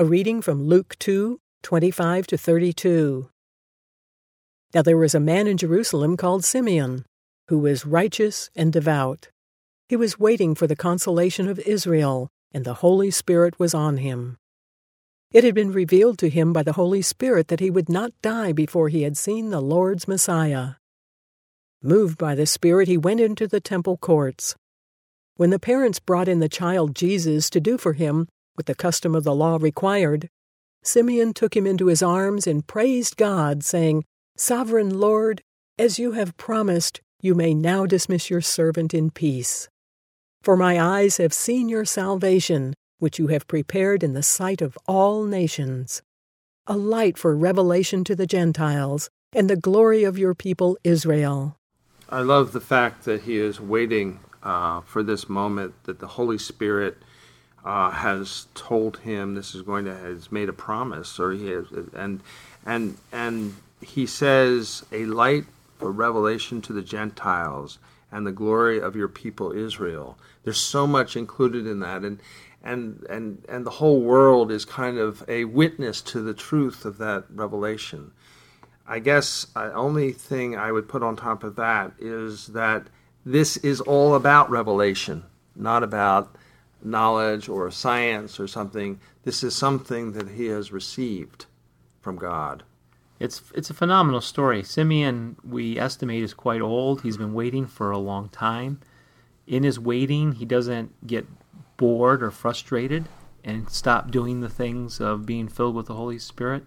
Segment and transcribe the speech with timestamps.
[0.00, 3.30] A reading from Luke 2 25 to 32.
[4.72, 7.04] Now there was a man in Jerusalem called Simeon,
[7.48, 9.30] who was righteous and devout.
[9.88, 14.38] He was waiting for the consolation of Israel, and the Holy Spirit was on him.
[15.32, 18.52] It had been revealed to him by the Holy Spirit that he would not die
[18.52, 20.74] before he had seen the Lord's Messiah.
[21.82, 24.54] Moved by the Spirit, he went into the temple courts.
[25.34, 28.28] When the parents brought in the child Jesus to do for him
[28.58, 30.28] what the custom of the law required,
[30.82, 34.04] Simeon took him into his arms and praised God, saying,
[34.36, 35.42] Sovereign Lord,
[35.78, 39.68] as you have promised, you may now dismiss your servant in peace.
[40.42, 44.76] For my eyes have seen your salvation, which you have prepared in the sight of
[44.88, 46.02] all nations,
[46.66, 51.56] a light for revelation to the Gentiles, and the glory of your people Israel.
[52.08, 56.38] I love the fact that he is waiting uh, for this moment, that the Holy
[56.38, 56.98] Spirit
[57.68, 61.66] uh, has told him this is going to has made a promise, or he has,
[61.92, 62.22] and
[62.64, 65.44] and and he says a light
[65.78, 67.78] for revelation to the Gentiles
[68.10, 70.18] and the glory of your people Israel.
[70.44, 72.20] There's so much included in that, and
[72.64, 76.96] and and and the whole world is kind of a witness to the truth of
[76.96, 78.12] that revelation.
[78.86, 82.86] I guess the only thing I would put on top of that is that
[83.26, 86.34] this is all about revelation, not about
[86.82, 89.00] knowledge or science or something.
[89.24, 91.46] This is something that he has received
[92.00, 92.62] from God.
[93.20, 94.62] It's it's a phenomenal story.
[94.62, 97.02] Simeon, we estimate, is quite old.
[97.02, 98.80] He's been waiting for a long time.
[99.46, 101.26] In his waiting, he doesn't get
[101.76, 103.08] bored or frustrated
[103.42, 106.64] and stop doing the things of being filled with the Holy Spirit.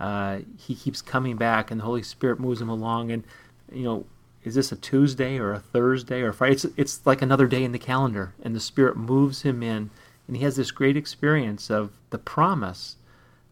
[0.00, 3.12] Uh, he keeps coming back, and the Holy Spirit moves him along.
[3.12, 3.24] And
[3.70, 4.06] you know,
[4.46, 6.52] is this a Tuesday or a Thursday or a Friday?
[6.52, 9.90] It's, it's like another day in the calendar, and the Spirit moves him in,
[10.28, 12.94] and he has this great experience of the promise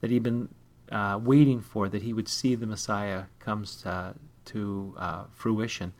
[0.00, 0.48] that he'd been
[0.92, 5.92] uh, waiting for, that he would see the Messiah comes to, to uh, fruition.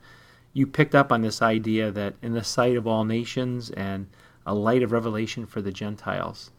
[0.53, 4.07] You picked up on this idea that in the sight of all nations and
[4.45, 6.51] a light of revelation for the Gentiles.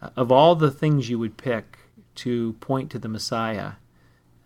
[0.00, 1.78] Uh, of all the things you would pick
[2.14, 3.72] to point to the Messiah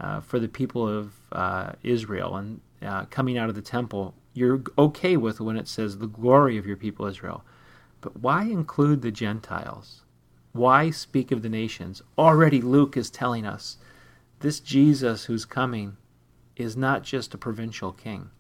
[0.01, 4.63] uh, for the people of uh, Israel, and uh, coming out of the temple, you're
[4.77, 7.45] okay with when it says the glory of your people Israel.
[8.01, 10.03] But why include the Gentiles?
[10.53, 12.03] Why speak of the nations?
[12.19, 13.79] Already Luke is telling us
[14.41, 15.97] this Jesus who's coming
[16.57, 18.31] is not just a provincial king.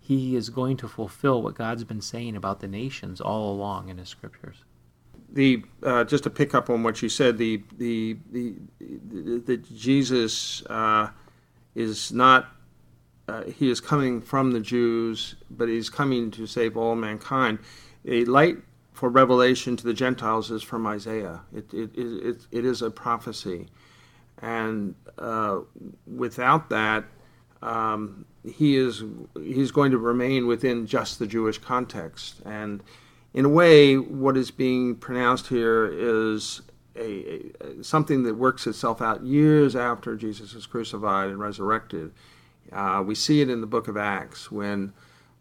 [0.00, 3.98] He is going to fulfill what God's been saying about the nations all along in
[3.98, 4.64] his scriptures.
[5.32, 9.56] The uh, just to pick up on what you said, the the the, the, the
[9.56, 11.08] Jesus uh,
[11.74, 12.53] is not
[13.28, 17.58] uh, he is coming from the Jews, but he's coming to save all mankind.
[18.06, 18.58] A light
[18.92, 21.40] for revelation to the Gentiles is from Isaiah.
[21.52, 23.66] It, it, it, it is a prophecy.
[24.42, 25.60] And uh,
[26.06, 27.04] without that,
[27.62, 29.02] um, he is
[29.36, 32.42] he's going to remain within just the Jewish context.
[32.44, 32.82] And
[33.32, 36.60] in a way, what is being pronounced here is
[36.94, 42.12] a, a, something that works itself out years after Jesus is crucified and resurrected.
[42.74, 44.92] Uh, we see it in the book of Acts when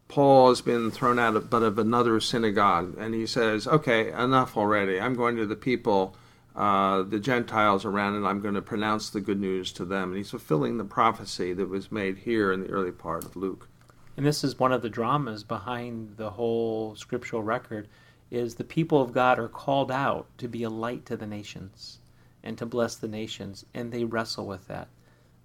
[0.08, 4.56] Paul has been thrown out of but of another synagogue, and he says, "Okay, enough
[4.56, 5.02] already.
[5.02, 6.16] I'm going to the people,
[6.56, 10.18] uh, the Gentiles around, and I'm going to pronounce the good news to them." And
[10.18, 13.68] he's fulfilling the prophecy that was made here in the early part of Luke.
[14.16, 17.88] And this is one of the dramas behind the whole scriptural record:
[18.30, 21.98] is the people of God are called out to be a light to the nations
[22.44, 24.90] and to bless the nations, and they wrestle with that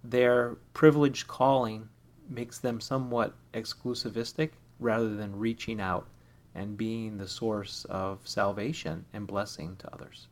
[0.03, 1.89] their privileged calling
[2.29, 6.07] makes them somewhat exclusivistic rather than reaching out
[6.55, 10.27] and being the source of salvation and blessing to others.